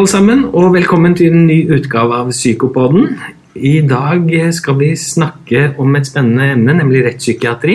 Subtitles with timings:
[0.00, 3.18] alle sammen, og velkommen til en ny utgave av Psykopoden.
[3.52, 7.74] I dag skal vi snakke om et spennende emne, nemlig rettspsykiatri.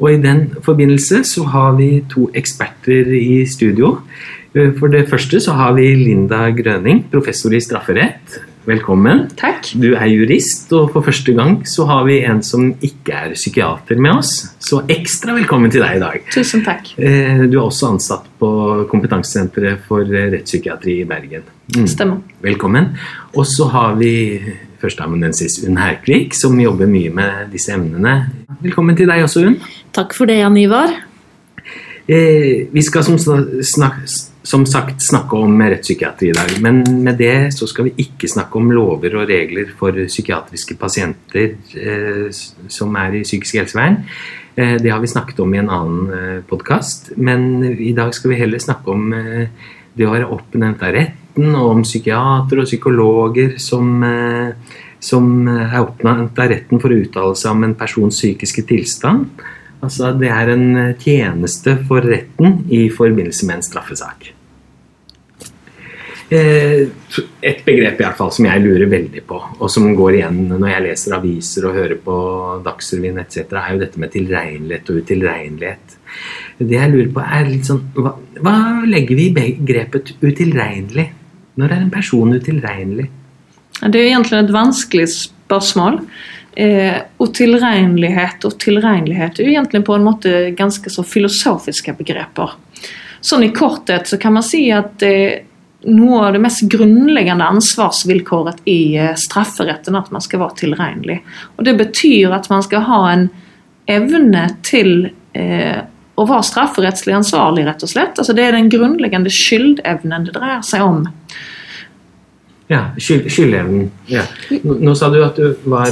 [0.00, 4.00] Og i den forbindelse så har vi to eksperter i studio.
[4.80, 8.40] For det første så har vi Linda Grøning, professor i strafferett.
[8.70, 9.24] Velkommen.
[9.34, 9.72] Takk.
[9.82, 13.98] Du er jurist, og for første gang så har vi en som ikke er psykiater
[13.98, 14.30] med oss.
[14.62, 16.28] Så ekstra velkommen til deg i dag.
[16.30, 16.92] Tusen takk.
[16.94, 18.50] Eh, du er også ansatt på
[18.92, 21.48] Kompetansesenteret for rettspsykiatri i Bergen.
[21.74, 21.88] Mm.
[21.90, 22.22] Stemmer.
[22.46, 22.92] Velkommen.
[23.34, 24.12] Og så har vi
[24.78, 28.20] førsteamanuensis Unn Herkvik, som jobber mye med disse emnene.
[28.62, 29.58] Velkommen til deg også, Unn.
[29.96, 30.94] Takk for det, Jan Ivar.
[32.06, 34.04] Eh, vi skal som, snak,
[34.42, 38.60] som, sagt snakke om rettspsykiatri i dag, men med det så skal vi ikke snakke
[38.60, 42.28] om lover og regler for psykiatriske pasienter eh,
[42.68, 44.00] som er i psykisk helsevern.
[44.56, 48.32] Eh, det har vi snakket om i en annen eh, podkast, men i dag skal
[48.32, 52.70] vi heller snakke om eh, det å være oppnevnt av retten, og om psykiatere og
[52.70, 58.16] psykologer som, eh, som er oppnevnt av retten for å uttale seg om en persons
[58.22, 59.42] psykiske tilstand.
[59.80, 60.66] Altså, det er en
[61.00, 64.30] tjeneste for retten i forbindelse med en straffesak.
[66.30, 66.86] Eh,
[67.42, 70.68] et begrep i hvert fall som jeg lurer veldig på, og som går igjen når
[70.70, 72.18] jeg leser aviser og hører på
[72.62, 75.96] Dagsrevyen etc., er jo dette med tilregnelighet og utilregnelighet.
[76.60, 78.14] Det jeg lurer på er litt sånn Hva,
[78.44, 78.54] hva
[78.86, 81.08] legger vi i begrepet utilregnelig?
[81.58, 83.08] Når er en person utilregnelig?
[83.80, 85.98] Det er egentlig et vanskelig spørsmål.
[86.56, 92.56] Eh, utilregnelighet og tilregnelighet er jo egentlig på en måte ganske så filosofiske begreper.
[93.20, 95.44] Sånn i korthet så kan man si at eh,
[95.86, 101.20] noe av det mest grunnleggende ansvarsvilkåret i eh, strafferetten at man skal være tilregnelig.
[101.56, 103.28] Og Det betyr at man skal ha en
[103.90, 105.80] evne til eh,
[106.20, 108.18] å være strafferettslig ansvarlig, rett og slett.
[108.18, 111.04] Altså Det er den grunnleggende skyldevnen det dreier seg om.
[112.70, 113.88] Ja, skyld, skyldevnen.
[114.06, 114.22] Ja.
[114.62, 115.90] Nå, nå, sa du at du var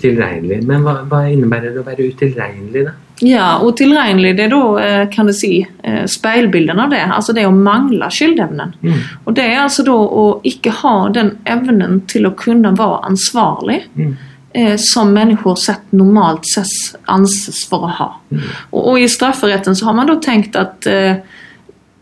[0.00, 2.96] tilregnelig, men hva, hva innebærer det å være utilregnelig, da?
[3.20, 7.02] Ja, og tilregnelig det er da, eh, kan du si, eh, speilbildene av det.
[7.04, 8.72] Altså det å mangle skyldevnen.
[8.80, 8.98] Mm.
[9.26, 13.82] Og det er altså da å ikke ha den evnen til å kunne være ansvarlig.
[13.96, 14.16] Mm.
[14.52, 18.08] Eh, som mennesker sett normalt sett anses for å ha.
[18.32, 18.40] Mm.
[18.72, 21.20] Og, og, i strafferetten så har man da tenkt at eh,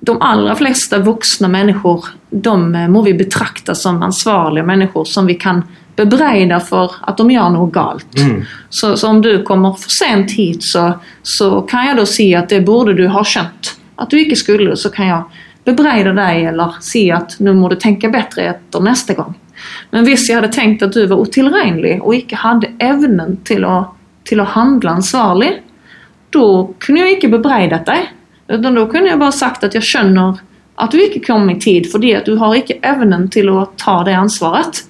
[0.00, 5.60] de aller fleste voksne mennesker de må vi betrakte som ansvarlige mennesker som vi kan
[5.98, 8.08] bebreide for at de gjør noe galt.
[8.18, 8.44] Mm.
[8.70, 10.92] Så, så, om du kommer for sent hit, så,
[11.22, 13.74] så, kan jeg da si at det burde du ha skjønt.
[13.98, 14.76] At du ikke skulle.
[14.78, 19.16] Så kan jeg bebreide deg eller si at nå må du tenke bedre etter neste
[19.18, 19.34] gang.
[19.90, 23.78] Men hvis jeg hadde tenkt at du var utilregnelig og ikke hadde evnen til å,
[24.28, 25.56] til å handle ansvarlig,
[26.34, 26.46] da
[26.82, 28.12] kunne jeg ikke bebreidet deg.
[28.48, 30.38] Da kunne jeg bare sagt at jeg skjønner
[30.78, 33.98] at du ikke kom i tid fordi at du har ikke evnen til å ta
[34.06, 34.84] det ansvaret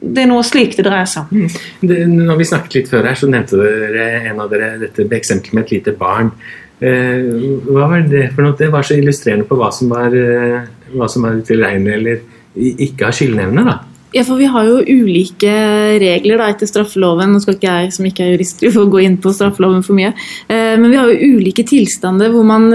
[0.00, 1.46] det er noe slik det dreier seg om.
[1.46, 2.20] Mm.
[2.26, 5.66] Når vi snakket litt før her, så nevnte dere en av dere dette eksempelet med
[5.66, 6.32] et lite barn.
[6.80, 7.24] Eh,
[7.64, 8.56] hva var det for noe?
[8.58, 12.20] Det var så illustrerende på hva som var, eh, hva som var utilregnelig eller
[12.56, 13.64] ikke har skyldnevne.
[13.64, 13.78] da.
[14.12, 17.32] Ja, for Vi har jo ulike regler da, etter straffeloven.
[17.32, 20.12] Nå skal ikke jeg som ikke er jurist få gå inn på straffeloven for mye.
[20.48, 22.72] Eh, men vi har jo ulike tilstander hvor man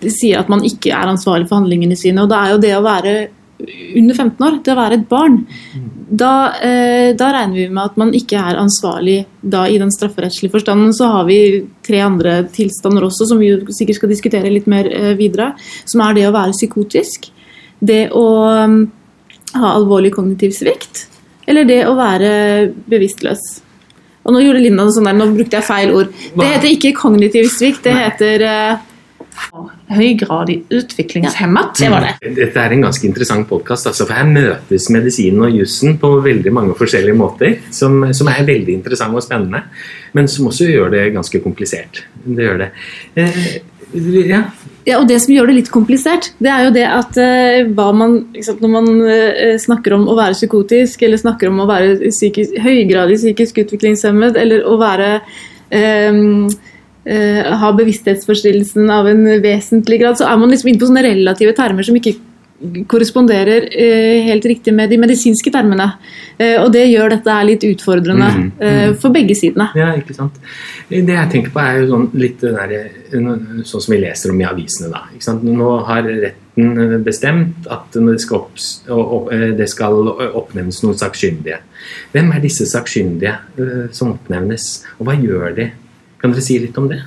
[0.00, 2.22] sier at man ikke er ansvarlig for handlingene sine.
[2.22, 3.28] og Da er jo det å være
[3.96, 5.42] under 15 år, det å være et barn,
[6.10, 10.50] da, eh, da, regner vi med at man ikke er ansvarlig da, i den strafferettslige
[10.50, 10.90] forstanden.
[10.94, 15.12] Så har vi tre andre tilstander også, som vi sikkert skal diskutere litt mer eh,
[15.18, 15.52] videre.
[15.86, 17.30] Som er det å være psykotisk,
[17.78, 18.26] det å
[18.66, 18.82] um,
[19.54, 21.06] ha alvorlig kognitiv svikt,
[21.46, 22.32] eller det å være
[22.90, 23.46] bevisstløs.
[24.26, 26.10] Og nå gjorde Linda noe sånn der, nå brukte jeg feil ord.
[26.34, 28.86] Det heter ikke kognitiv svikt, det heter eh,
[29.90, 31.72] høygradig utviklingshemmet.
[31.78, 32.12] Det var det.
[32.22, 32.36] Mm.
[32.38, 33.90] Dette er en ganske interessant podkast.
[33.90, 37.58] Altså, for her møtes medisinen og jussen på veldig mange forskjellige måter.
[37.74, 39.64] Som, som, er veldig interessant og spennende,
[40.16, 42.04] men som også gjør det ganske komplisert.
[42.24, 42.70] Det gjør det.
[43.18, 43.44] Eh,
[44.30, 44.44] ja.
[44.86, 44.98] ja.
[45.00, 48.60] og Det som gjør det litt komplisert, det er jo det at uh, man, liksom,
[48.62, 53.18] når man eh, snakker om å være psykotisk, eller snakker om å være psykisk, høygradig
[53.18, 55.12] psykisk utviklingshemmet, eller å være
[55.74, 56.46] um,
[57.08, 61.56] uh, har bevissthetsforstyrrelsen av en vesentlig grad, så er man liksom inne på sånne relative
[61.58, 62.18] termer som ikke
[62.90, 65.86] korresponderer uh, helt riktig med de medisinske termene.
[66.36, 68.98] Uh, og det gjør dette her litt utfordrende mm, mm.
[69.00, 69.70] for begge sidene.
[69.78, 70.36] Ja, ikke sant.
[70.90, 72.76] Det jeg tenker på er jo sånn litt der,
[73.10, 74.92] sånn som vi leser om i avisene.
[74.92, 75.06] da.
[75.14, 75.46] Ikke sant?
[75.46, 78.42] Nå har retten bestemt at det skal,
[78.92, 81.62] opp, det skal oppnevnes noen sakkyndige.
[82.12, 83.38] Hvem er disse sakkyndige
[83.96, 84.66] som oppnevnes,
[84.98, 85.70] og hva gjør de?
[86.20, 87.02] Kan dere si litt om det?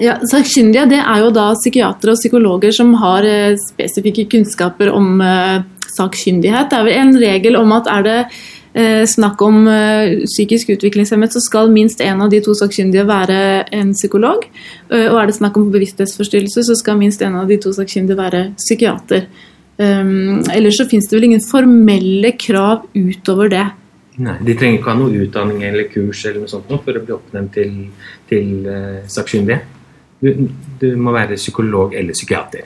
[0.00, 5.20] Ja, Sakkyndige det er jo da psykiatere og psykologer som har eh, spesifikke kunnskaper om
[5.24, 5.64] eh,
[5.96, 6.70] sakkyndighet.
[6.70, 8.18] Det er vel en regel om at er det
[8.76, 13.40] eh, snakk om eh, psykisk utviklingshemmet, så skal minst en av de to sakkyndige være
[13.76, 14.44] en psykolog.
[14.90, 18.20] Eh, og er det snakk om bevissthetsforstyrrelse, så skal minst en av de to sakkyndige
[18.20, 19.28] være psykiater.
[19.76, 23.64] Um, ellers så finnes det vel ingen formelle krav utover det.
[24.18, 27.12] Nei, De trenger ikke ha noe utdanning eller kurs eller noe sånt for å bli
[27.16, 27.74] oppnevnt til,
[28.30, 29.60] til uh, sakkyndige.
[30.22, 30.48] Du,
[30.80, 32.64] du må være psykolog eller psykiater.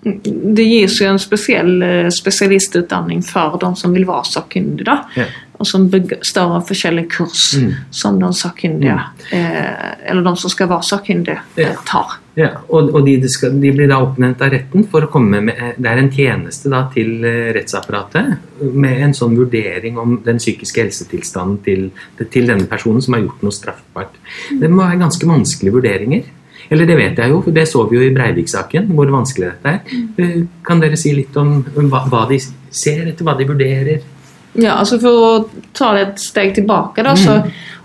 [0.00, 4.94] Det gis jo en spesiell eh, spesialistutdanning for de som vil være sakkyndige.
[5.18, 5.26] Ja.
[5.58, 7.72] Og som består av forskjellige kurs Mm.
[7.90, 8.94] som de sakkyndige,
[9.34, 11.64] eh, eller de som skal være sakkyndige, Ja.
[11.72, 12.18] eh, tar.
[12.38, 15.72] Ja, og, og de, de, blir da oppnevnt av retten for å komme med eh,
[15.74, 20.84] Det er en tjeneste da til eh, rettsapparatet med en sånn vurdering om den psykiske
[20.84, 21.88] helsetilstanden til,
[22.20, 24.20] til denne personen som har gjort noe straffbart.
[24.60, 26.28] Det må være ganske vanskelige vurderinger.
[26.68, 29.74] Eller det vet jeg jo, for det så vi jo i Breivik-saken, hvor vanskelig dette
[29.74, 29.98] er.
[30.20, 31.58] Eh, Kan dere si litt om
[31.88, 34.06] hva, hva de ser etter, hva de vurderer?
[34.58, 35.32] Ja, altså For å
[35.76, 37.40] ta det et steg tilbake, da, så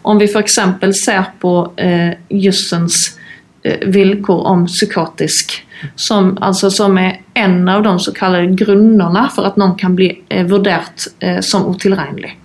[0.10, 0.62] om vi f.eks.
[1.00, 3.16] ser på eh, jussens
[3.64, 5.58] eh, vilkår om psykotisk,
[5.96, 10.46] som, altså, som er en av de såkalte grunnene for at noen kan bli eh,
[10.48, 12.38] vurdert eh, som utilregnelig.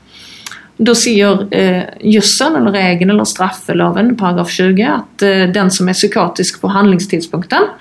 [0.78, 5.98] Da sier eh, jussen, eller regelen eller straffeloven, paragraf 20, at eh, den som er
[5.98, 7.72] psykotisk på handlingstidspunktet,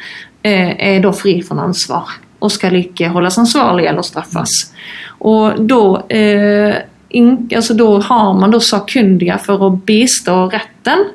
[0.41, 4.71] eh, er da fri fra ansvar og skal ikke holdes ansvarlig eller straffes.
[5.25, 5.81] Og da,
[6.13, 11.07] eh, inn, altså da har man da sakkyndige for å bistå retten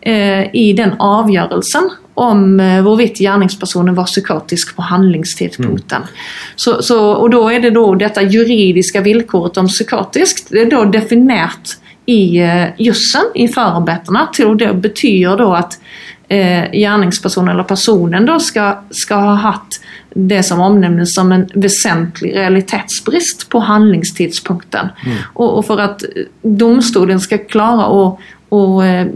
[0.00, 6.10] eh, i den avgjørelsen om eh, hvorvidt gjerningspersonen var psykotisk på handlingstidspunktet.
[6.56, 10.84] Så, så, og da er det da dette juridiske vilkåret om psykotisk, det er da
[10.98, 11.78] definert
[12.10, 14.26] i eh, jussen, i forarbeidene,
[14.58, 15.78] det betyr da at
[16.30, 19.80] eh, gjerningspersonen eller personen da skal, skal ha hatt
[20.14, 25.04] det som omnevnes som en vesentlig realitetsbrist på handlingstidspunktet.
[25.34, 26.06] Og, og for at
[26.42, 28.06] domstolen skal klare å,
[28.50, 29.12] å eh,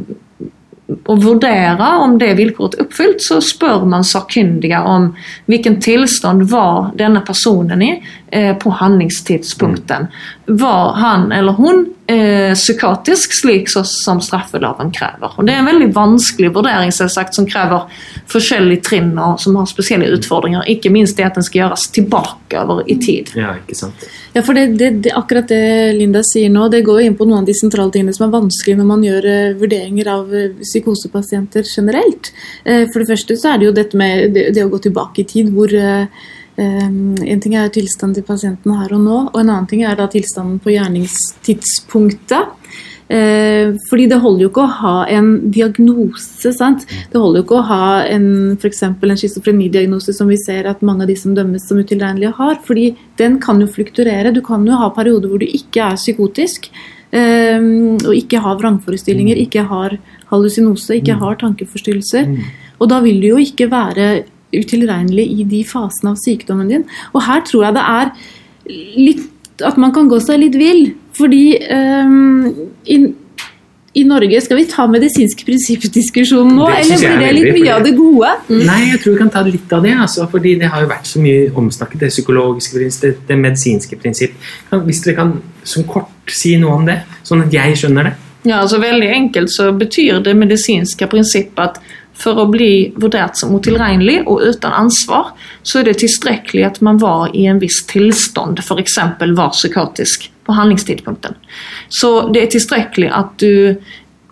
[0.84, 5.11] å vurdere om det vilkåret er oppfylt, så spør man sakkyndige om
[5.49, 8.02] hvilken tilstand var denne personen i eh,
[8.60, 10.08] på handlingstidspunkten.
[10.46, 15.32] Var han eller hun eh, psykotisk, slik så, som straffeloven krever?
[15.36, 17.86] Og Det er en veldig vanskelig vurdering selvsagt, som krever
[18.31, 20.66] forskjellige trinn og som har spesielle utfordringer.
[20.69, 23.32] Ikke minst det at den skal gjøres tilbake over i tid.
[23.38, 24.04] Ja, ikke sant?
[24.34, 27.44] Ja, for det, det, det, akkurat det Linda sier nå, det går inn på noen
[27.44, 31.64] av de sentrale tingene som er vanskelig når man gjør eh, vurderinger av eh, psykosepasienter
[31.69, 32.32] generelt.
[32.64, 35.22] Eh, for det første så er det jo dette med det, det å gå tilbake
[35.22, 35.70] i tid, hvor
[36.56, 36.88] eh, eh,
[37.32, 40.08] en ting er tilstanden til pasienten her og nå, og en annen ting er da
[40.10, 42.60] tilstanden på gjerningstidspunktet.
[43.04, 46.52] Eh, fordi det holder jo ikke å ha en diagnose.
[46.56, 46.86] sant?
[47.12, 48.72] Det holder jo ikke å ha en, for
[49.10, 52.56] en schizofrenidiagnose som vi ser at mange av de som dømmes som utilregnelige har.
[52.64, 54.32] fordi den kan jo flukturere.
[54.32, 56.70] Du kan jo ha perioder hvor du ikke er psykotisk.
[57.12, 59.98] eh, og ikke har vrangforestillinger, ikke har
[60.32, 62.26] hallusinose, ikke har tankeforstyrrelser.
[62.80, 64.24] Og da vil du jo ikke være
[64.60, 66.88] utilregnelig i de fasene av sykdommen din.
[67.12, 68.12] Og her tror jeg det er
[68.98, 69.30] litt
[69.62, 70.88] at man kan gå seg litt vill.
[71.14, 72.49] Fordi um,
[72.90, 72.96] i,
[73.94, 77.84] i Norge Skal vi ta medisinsk prinsippdiskusjon nå, eller er blir det litt mye av
[77.87, 78.32] det gode?
[78.50, 79.94] Nei, jeg tror vi kan ta litt av det.
[80.06, 82.02] Altså, fordi det har jo vært så mye omsnakket.
[82.02, 84.37] Det psykologiske prinsipp, det, det medisinske prinsipp.
[84.70, 85.34] Kan, hvis dere kan
[85.64, 88.16] som kort si noe om det, sånn at jeg skjønner det.
[88.44, 91.78] Ja, altså Veldig enkelt så betyr det medisinske prinsippet at
[92.14, 95.33] for å bli vurdert som utilregnelig og uten ansvar,
[95.66, 98.99] så er det tilstrekkelig at man var i en viss tilstand, f.eks.
[99.35, 101.37] var psykotisk på handlingstidpunkten.
[101.88, 103.76] Så det er tilstrekkelig at du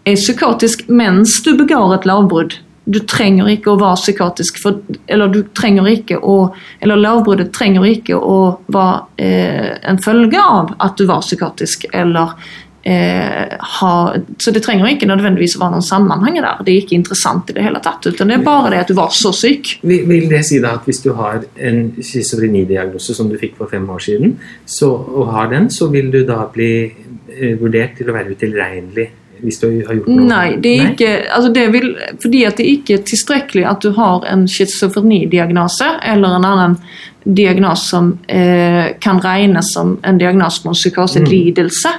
[0.04, 2.58] er psykotisk mens du begår et lovbrudd.
[2.84, 6.50] Du trenger ikke å være psykotisk, for, eller du trenger ikke å
[6.82, 12.34] Eller lovbruddet trenger ikke å være eh, en følge av at du var psykotisk, eller
[12.82, 16.60] eh, ha, Så det trenger ikke nødvendigvis være noen sammenheng der.
[16.64, 18.06] Det er ikke interessant i det hele tatt.
[18.06, 19.76] Utan det er bare det at du var så syk.
[19.82, 23.72] Vil, vil det si da at hvis du har en schizofrenidiagnose som du fikk for
[23.72, 24.36] fem år siden,
[24.66, 29.10] så, og har den, så vil du da bli eh, vurdert til å være utilregnelig
[29.42, 31.88] hvis du har gjort noe Nei, det er ikke, altså det vil,
[32.22, 36.76] fordi at det ikke er tilstrekkelig at du har en schizofrenidiagnose eller en annen
[37.24, 41.92] diagnose som eh, kan regnes som en diagnose på en psykoselidelse.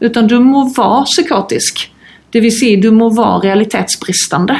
[0.00, 1.90] Utan du må være psykotisk.
[2.30, 4.58] Det vil si, du må være realitetsbristende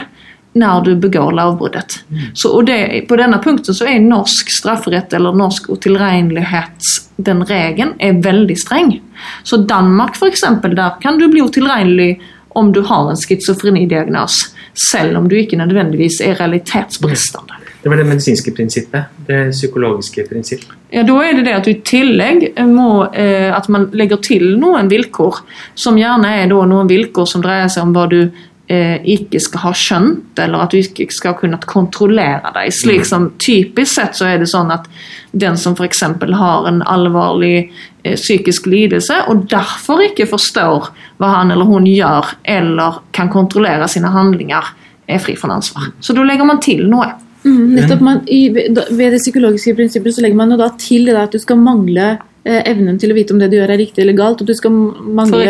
[0.55, 1.97] når du begår lovbruddet.
[2.35, 7.97] Så, og det, på denne punkten så er norsk strafferett eller norsk utilregnelighet den regelen
[7.99, 8.95] er veldig streng.
[9.43, 12.21] Så Danmark eksempel, der kan du bli utilregnelig
[12.55, 14.55] om du har en schizofrenidiagnos,
[14.93, 17.64] selv om du ikke nødvendigvis er realitetsbristende.
[17.85, 19.03] Det var det medisinske prinsippet.
[19.27, 20.63] Det psykologiske prinsipp.
[20.89, 24.55] Ja, Da er det det at du i tillegg må eh, at man legger til
[24.57, 25.43] noen vilkår,
[25.77, 29.73] som gjerne er noen vilkår som dreier seg om hva du eh, ikke skal ha
[29.77, 32.73] skjønt, eller at du ikke skal kunne kontrollere deg.
[32.73, 34.89] Slik som Typisk sett så er det sånn at
[35.37, 36.01] den som f.eks.
[36.41, 37.59] har en alvorlig
[38.01, 40.89] eh, psykisk lidelse, og derfor ikke forstår
[41.21, 44.73] hva han eller hun gjør, eller kan kontrollere sine handlinger,
[45.05, 45.93] er fri for ansvar.
[46.01, 47.11] Så da legger man til noe.
[47.45, 51.05] Mm, nettopp man, i, da- Ved det psykologiske prinsippet så legger man jo da til
[51.11, 52.07] da, at du skal mangle
[52.45, 54.41] eh, evnen til å vite om det du gjør er riktig eller galt.
[54.41, 55.47] At du skal mangle,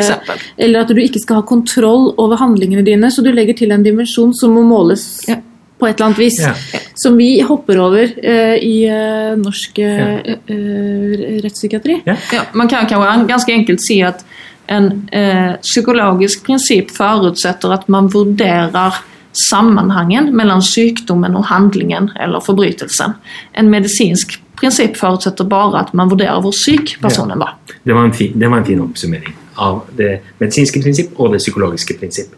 [0.58, 3.10] eller at du ikke skal ha kontroll over handlingene dine.
[3.14, 5.36] Så du legger til en dimensjon som må måles Ja.
[5.78, 6.40] på et eller annet vis.
[6.42, 6.52] Ja.
[6.98, 12.00] Som vi hopper over eh, i eh, norsk eh, eh, rettspsykiatri.
[12.06, 12.16] Ja.
[12.32, 14.24] Ja, man kan kanskje ganske enkelt si at
[14.66, 18.94] en eh, psykologisk prinsipp forutsetter at man vurderer
[19.38, 23.16] sammenhengen mellom sykdommen og handlingen eller forbrytelsen.
[23.58, 27.56] En medisinsk prinsipp forutsetter bare at man vurderer hvor syk personen var.
[27.84, 31.42] Det var en fin, det var en fin oppsummering av det medisinske prinsipp og det
[31.42, 32.34] psykologiske prinsipp.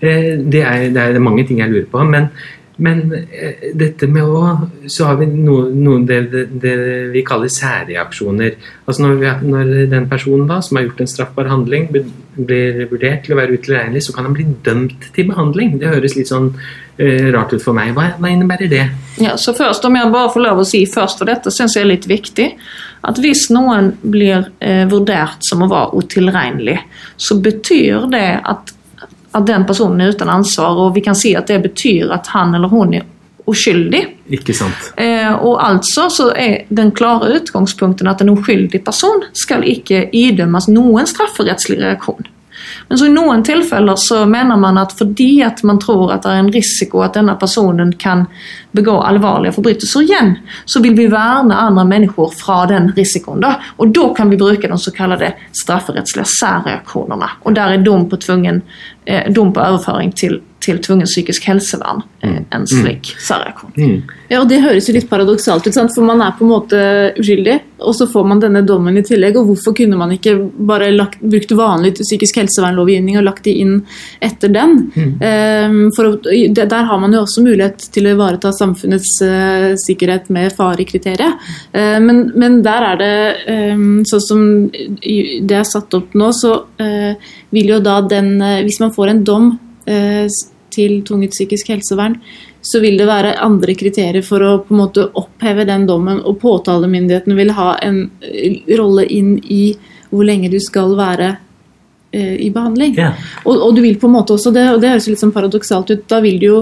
[0.00, 2.30] Eh, Det er, det er mange ting jeg lurer på, men,
[2.80, 4.40] men eh, dette med å
[4.90, 6.74] Så har vi noe, noen det, det, det
[7.14, 8.56] vi kaller særreaksjoner.
[8.86, 13.24] Altså når, vi, når den personen da, som har gjort en straffbar handling, blir vurdert
[13.26, 15.76] til å være utilregnelig, så kan han bli dømt til behandling.
[15.80, 17.92] Det høres litt sånn uh, rart ut for meg.
[17.96, 18.84] Hva, hva innebærer det?
[19.20, 21.84] Ja, så først, Om jeg bare får lov å si først, for dette syns jeg
[21.84, 22.48] er litt viktig,
[23.08, 26.76] at hvis noen blir eh, vurdert som å være utilregnelig,
[27.16, 28.74] så betyr det at,
[29.32, 32.54] at den personen er uten ansvar, og vi kan se at det betyr at han
[32.54, 33.06] eller hun er
[33.50, 34.02] uskyldig.
[34.36, 34.90] Ikke sant?
[35.00, 40.68] Eh, og altså så er den klare utgangspunkten at en uskyldig person skal ikke idømmes
[40.70, 42.28] noen strafferettslig reaksjon.
[42.88, 46.34] Men så i noen tilfeller så mener man at fordi at man tror at det
[46.34, 48.26] er en risiko at denne personen kan
[48.76, 50.34] begå alvorlige forbrytelser igjen,
[50.64, 53.40] så vil vi verne andre mennesker fra den risikoen.
[53.40, 53.56] da.
[53.78, 57.28] Og da kan vi bruke de såkalte strafferettslige særreaksjonene.
[57.42, 58.62] Og der er dom på, tvungen,
[59.06, 62.44] eh, dom på overføring til, til tvungen psykisk helsevern Mm.
[62.52, 63.72] en slik særreaksjon.
[63.76, 64.02] Mm.
[64.28, 65.92] Ja, og Det høres jo litt paradoksalt ut, sant?
[65.94, 66.80] for man er på en måte
[67.18, 69.38] uskyldig, og så får man denne dommen i tillegg.
[69.38, 73.86] og Hvorfor kunne man ikke bare lagt, brukt vanlig psykisk helsevernlovgivning og lagt de inn
[74.20, 74.92] etter den?
[75.20, 80.28] Ehm, for å, Der har man jo også mulighet til å ivareta samfunnets uh, sikkerhet
[80.28, 81.40] med farekriteriet.
[81.74, 86.52] Uh, men, men der er det um, sånn som det er satt opp nå, så
[86.80, 87.14] uh,
[87.50, 89.69] vil jo da den eh, Hvis man får en dom eh,
[90.70, 92.16] til tvunget psykisk helsevern,
[92.62, 96.40] så vil det være andre kriterier for å på en måte oppheve den dommen, og
[96.42, 99.62] påtalemyndigheten vil ha en eh, rolle inn i
[100.10, 101.30] hvor lenge du skal være
[102.12, 102.96] eh, i behandling.
[102.98, 103.14] Ja.
[103.44, 105.94] Og, og du vil på en måte også, det, og det høres litt sånn paradoksalt
[105.94, 106.58] ut, da vil du jo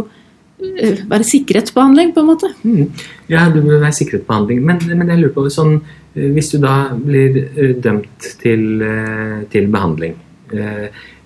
[0.61, 2.52] eh, være sikret behandling, på en måte.
[2.62, 2.92] Mm.
[3.32, 4.62] Ja, du vil være sikret behandling.
[4.68, 9.37] Men, men jeg lurer på sånn eh, Hvis du da blir eh, dømt til, eh,
[9.50, 10.27] til behandling eh,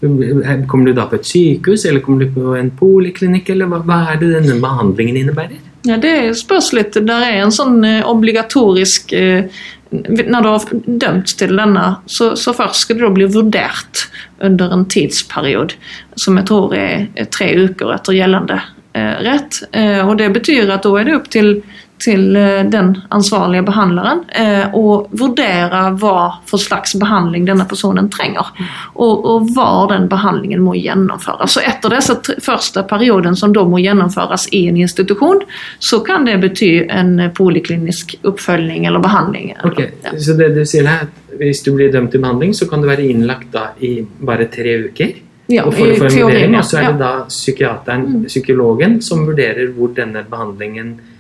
[0.02, 4.00] Kommer du da på et sykehus, eller kommer du på en poliklinikk, eller hva, hva
[4.12, 5.60] er det denne behandlingen innebærer?
[5.86, 6.94] Ja, det spørs litt.
[6.94, 9.48] Det er en sånn eh, obligatorisk eh,
[9.90, 14.06] Når du har dømt til denne, så, så først skal du da bli vurdert
[14.42, 15.76] under en tidsperiode,
[16.16, 18.60] som jeg tror er tre uker etter gjeldende
[18.96, 19.58] eh, rett.
[19.72, 21.58] Eh, og det betyr at da er det opp til,
[22.02, 24.25] til eh, den ansvarlige behandleren
[24.73, 28.49] og å vurdere hva for slags behandling denne personen trenger,
[28.94, 31.54] og, og hvor den behandlingen må gjennomføres.
[31.54, 35.44] Så etter disse første perioden som da må gjennomføres i en institusjon,
[35.78, 39.52] så kan det bety en poliklinisk oppfølging eller behandling.
[39.52, 40.16] eller- Ok, ja.
[40.18, 42.88] Så det du sier er at hvis du blir dømt til behandling, så kan du
[42.88, 45.14] være innlagt da i bare tre uker?
[45.52, 50.94] Ja, og teorien, og så er det da psykiateren, psykologen, som vurderer hvor denne behandlingen
[50.94, 51.12] eh,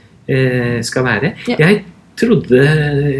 [0.86, 1.32] skal være.
[1.50, 1.56] Ja.
[1.58, 1.84] Jeg
[2.16, 2.62] trodde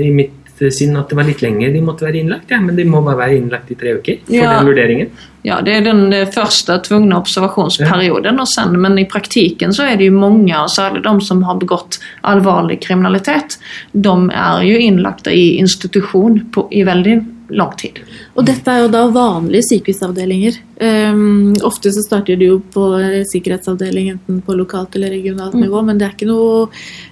[0.04, 0.38] i mitt
[0.70, 3.18] sinn at det var litt lenger de måtte være innlagt, ja, men de må bare
[3.24, 4.58] være innlagt i tre uker for Ja.
[4.58, 5.08] den vurderingen.
[5.42, 8.38] Ja, det er den eh, første tvungne observasjonsperioden.
[8.46, 11.98] Sen, men i praktiken så er det jo mange, og særlig de som har begått
[12.22, 13.58] alvorlig kriminalitet,
[13.92, 17.16] de er jo innlagt i institusjon på, i veldig
[17.58, 17.98] lang tid.
[18.32, 20.56] Og dette er jo da vanlige sykehusavdelinger.
[20.80, 22.86] Um, ofte så starter de jo på
[23.28, 26.68] sikkerhetsavdeling enten på lokalt eller regionalt nivå, men det er ikke noe,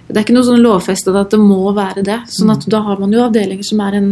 [0.09, 2.23] det er ikke noe sånn lovfestet at det må være det.
[2.33, 4.09] Sånn at da har man jo avdelinger som er en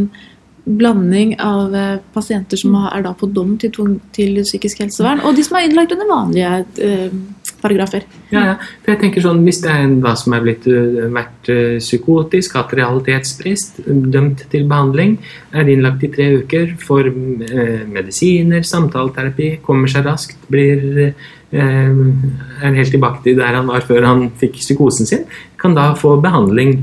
[0.70, 3.74] blanding av eh, pasienter som er da på dom til,
[4.14, 6.52] til psykisk helsevern, og de som er innlagt under vanlige
[6.86, 7.16] eh,
[7.62, 8.06] paragrafer.
[8.34, 8.56] Ja, ja.
[8.84, 11.80] For jeg tenker sånn, Hvis det er en hva som er blitt uh, vært uh,
[11.82, 15.18] psykotisk, hatt realitetsbrist, dømt til behandling,
[15.54, 21.14] er innlagt i tre uker, får eh, medisiner, samtaleterapi, kommer seg raskt, blir
[21.50, 25.24] er helt tilbake til der han var før han fikk psykosen sin,
[25.58, 26.76] kan da få behandling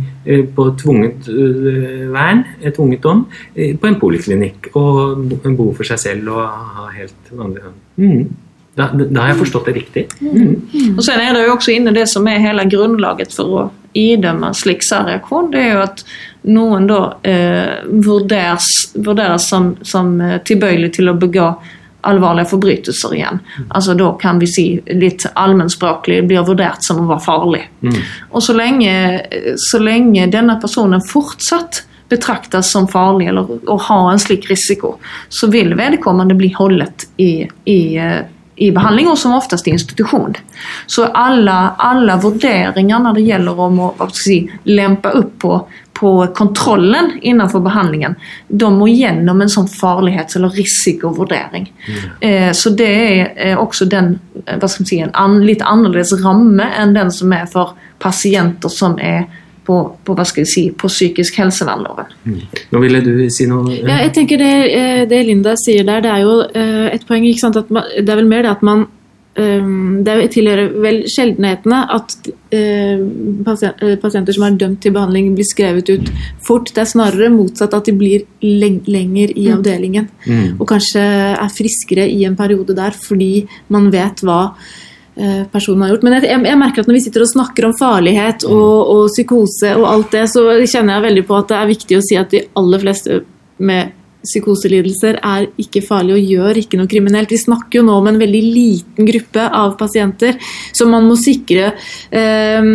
[0.56, 1.28] på tvunget
[2.11, 3.23] vern, tvunget om,
[3.54, 6.42] på en poliklinikk og bo for seg selv og
[6.80, 7.62] ha helt vanlig
[7.95, 8.26] mm.
[8.76, 10.02] Da, da, har jeg forstått det riktig.
[10.21, 10.97] Mm.
[10.99, 13.62] Og Sen er det jo også inne det som er hele grunnlaget for å
[13.97, 15.49] idømme slik særreaksjon.
[15.54, 16.02] Det er jo at
[16.52, 21.49] noen da eh, vurderes, vurderes som, som eh, tilbøyelig til å begå
[22.06, 23.40] alvorlige forbrytelser igjen.
[23.66, 27.64] Altså Da kan vi si litt allmennspråklig blir vurdert som å være farlig.
[27.80, 27.99] Mm.
[28.30, 28.92] Og så lenge,
[29.71, 34.97] så lenge denne personen fortsatt betraktes som farlig eller å ha en slik risiko,
[35.28, 37.33] så vil vedkommende bli holdt i,
[37.66, 38.21] i eh,
[38.57, 40.37] i behandling, og som oftest i institusjon.
[40.87, 45.59] Så alle, alle vurderinger når det gjelder om å si, lempe opp på,
[45.99, 48.17] på, kontrollen innenfor behandlingen,
[48.49, 51.69] de må gjennom en sånn farlighets- eller risikovurdering.
[51.89, 52.05] Mm.
[52.21, 54.15] Eh, så det er eh, også den,
[54.47, 58.73] eh, hva skal si, en an, litt annerledes ramme enn den som er for pasienter
[58.73, 59.27] som er
[59.67, 62.13] på, på, hva skal jeg si, på psykisk helsevernloven.
[62.27, 62.43] Mm.
[62.73, 63.79] Nå ville du si noe?
[63.81, 67.27] Ja, jeg tenker det, eh, det, Linda sier der, det er jo eh, et poeng.
[67.27, 68.87] ikke sant, man, Det er vel mer det at man
[69.37, 73.03] ehm, det tilhører vel sjeldenhetene at eh,
[73.47, 76.11] pasienter som er dømt til behandling, blir skrevet ut
[76.47, 76.73] fort.
[76.73, 79.53] Det er snarere motsatt at de blir lenger i mm.
[79.59, 80.11] avdelingen.
[80.25, 80.59] Mm.
[80.61, 81.05] Og kanskje
[81.35, 84.86] er friskere i en periode der fordi man vet hva Eh,
[85.53, 86.03] personen har gjort.
[86.05, 89.71] Men jeg, jeg, merker at når vi sitter og snakker om farlighet og, og, psykose
[89.79, 92.35] og alt det, så kjenner jeg veldig på at det er viktig å si at
[92.35, 93.23] de aller fleste
[93.57, 93.95] med
[94.27, 97.33] psykoselidelser er ikke farlige og gjør ikke noe kriminelt.
[97.33, 100.41] Vi snakker jo nå om en veldig liten gruppe av pasienter
[100.77, 101.71] som man må sikre
[102.11, 102.73] eh,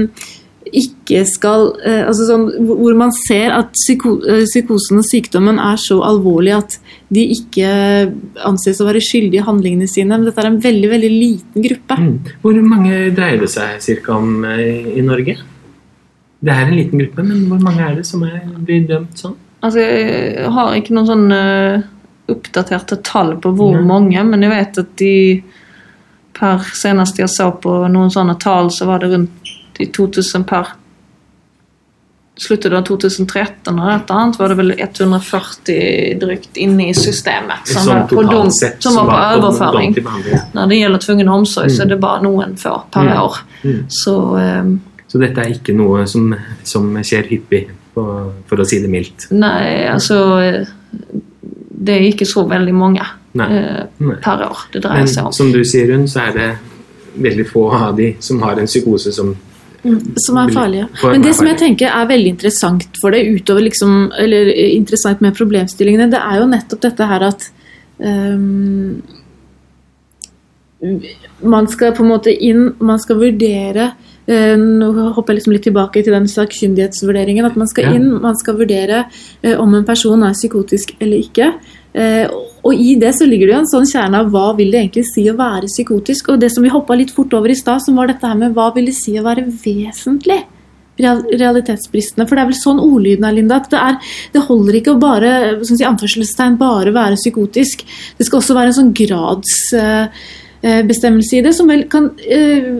[0.71, 5.79] ikke skal eh, altså sånn, Hvor man ser at psyko, eh, psykosen og sykdommen er
[5.81, 6.77] så alvorlig at
[7.11, 7.69] de ikke
[8.47, 10.15] anses å være skyldige i handlingene sine.
[10.15, 11.97] Men dette er en veldig veldig liten gruppe.
[11.99, 12.13] Mm.
[12.43, 15.37] Hvor mange dreier det seg cirka om eh, i Norge?
[16.41, 19.35] Det er en liten gruppe, men hvor mange er det som er, blir dømt sånn?
[19.61, 21.83] Altså, Jeg har ikke noen sånn uh,
[22.33, 23.83] oppdaterte tall på hvor ja.
[23.85, 25.13] mange, men jeg vet at de
[26.33, 30.75] per senest jeg så på noen sånne tall, så var det rundt i 2000 per
[32.41, 37.67] sluttet av 2013 og dette annet var det vel 140 drygt inne i systemet.
[37.69, 39.95] Som, som, var, på dom, som var på overføring.
[40.55, 41.75] Når det gjelder tvungen omsorg, mm.
[41.75, 43.19] så er det bare noen få per mm.
[43.21, 43.37] år.
[43.61, 43.77] Mm.
[43.91, 44.73] Så, um,
[45.05, 46.31] så, dette er ikke noe som,
[46.63, 48.05] som skjer hyppig, på,
[48.47, 49.27] for å si det mildt?
[49.35, 50.21] Nei, altså
[50.87, 53.81] Det er ikke så veldig mange uh,
[54.23, 55.35] per år det dreier Men, seg om.
[55.35, 56.49] Som du sier, Rund, så er det
[57.21, 59.33] veldig få av de som har en psykose som
[59.81, 60.87] som er farlige.
[61.01, 65.37] Men det som jeg tenker er veldig interessant for det, utover liksom, eller interessant med
[65.37, 67.47] problemstillingene, det er jo nettopp dette her at
[67.97, 69.01] um,
[71.41, 75.67] man skal på en måte inn Man skal vurdere uh, Nå hopper jeg liksom litt
[75.67, 77.45] tilbake til den sakkyndighetsvurderingen.
[77.45, 81.53] At man skal inn, man skal vurdere uh, om en person er psykotisk eller ikke.
[81.93, 82.25] Uh,
[82.61, 85.05] og i det så ligger det jo en sånn kjerne av hva vil det egentlig
[85.09, 86.23] si å være psykotisk.
[86.29, 88.53] Og det som vi hoppa litt fort over i stad, som var dette her med
[88.57, 90.41] hva vil det si å være vesentlig
[91.01, 92.27] realitetsbristende.
[92.27, 93.95] For det er vel sånn ordlyden er, Linda, at det, er,
[94.35, 95.29] det holder ikke å bare
[95.65, 97.77] si, anførselstegn, bare være psykotisk.
[98.19, 102.77] Det skal også være en sånn gradsbestemmelse i det, som vel kan uh,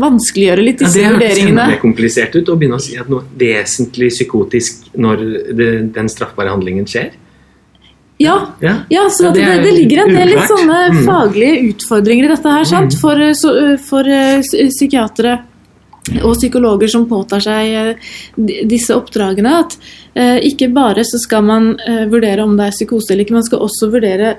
[0.00, 1.62] vanskeliggjøre litt disse ja, det vurderingene.
[1.62, 5.16] Det høres komplisert ut å begynne å si at noe vesentlig psykotisk når
[5.56, 7.10] det, den straffbare handlingen skjer.
[8.20, 9.06] Ja, ja.
[9.10, 10.98] så det, det, det, ligger en del litt sånne mm.
[11.06, 12.96] faglige utfordringer i dette her, sant?
[12.96, 13.00] Mm.
[13.00, 14.10] For, så, for
[14.44, 15.38] psykiatere
[16.20, 18.04] og psykologer som påtar seg
[18.68, 19.56] disse oppdragene.
[19.64, 19.76] At
[20.14, 23.46] eh, ikke bare så skal man eh, vurdere om det er psykose eller ikke, man
[23.46, 24.34] skal også vurdere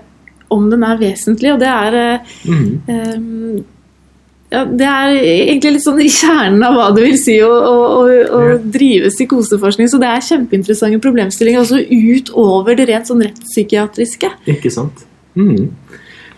[0.51, 1.53] om den er vesentlig.
[1.53, 2.01] Og det er
[2.45, 2.65] mm.
[2.87, 3.61] mm
[4.51, 7.75] ja, det er egentlig litt sånn i kjernen av hva det vil si å, å,
[8.01, 8.01] å,
[8.35, 9.87] å drive psykoseforskning.
[9.87, 14.33] Så det er kjempeinteressante problemstillinger også utover det rent sånn rettspsykiatriske.
[14.51, 15.05] Ikke sant.
[15.39, 15.69] Mm.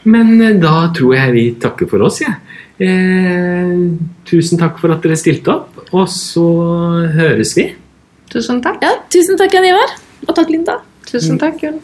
[0.04, 2.34] Men eh, da tror jeg vi takker for oss, jeg.
[2.34, 2.60] Ja.
[2.84, 3.74] Eh,
[4.30, 6.46] tusen takk for at dere stilte opp, og så
[7.18, 7.70] høres vi.
[8.34, 8.82] Tusen takk.
[8.86, 9.98] Ja, tusen takk, Jan Ivar.
[10.28, 10.82] Og takk, Linda.
[11.10, 11.82] Tusen takk, Gunn.